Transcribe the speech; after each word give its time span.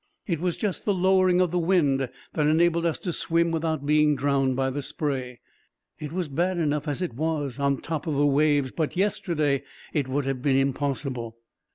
It 0.25 0.39
was 0.39 0.57
just 0.57 0.83
the 0.83 0.95
lowering 0.95 1.41
of 1.41 1.51
the 1.51 1.59
wind 1.59 2.09
that 2.33 2.47
enabled 2.47 2.87
us 2.87 2.97
to 2.97 3.13
swim 3.13 3.51
without 3.51 3.85
being 3.85 4.15
drowned 4.15 4.55
by 4.55 4.71
the 4.71 4.81
spray. 4.81 5.41
It 5.99 6.11
was 6.11 6.27
bad 6.27 6.57
enough, 6.57 6.87
as 6.87 7.03
it 7.03 7.13
was, 7.13 7.59
on 7.59 7.75
the 7.75 7.81
top 7.83 8.07
of 8.07 8.15
the 8.15 8.25
waves; 8.25 8.71
but, 8.71 8.97
yesterday, 8.97 9.61
it 9.93 10.07
would 10.07 10.25
have 10.25 10.41
been 10.41 10.57
impossible." 10.57 11.37